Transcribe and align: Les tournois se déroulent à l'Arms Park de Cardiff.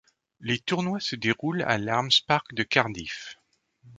Les 0.39 0.57
tournois 0.57 0.99
se 0.99 1.15
déroulent 1.15 1.61
à 1.61 1.77
l'Arms 1.77 2.21
Park 2.25 2.55
de 2.55 2.63
Cardiff. 2.63 3.37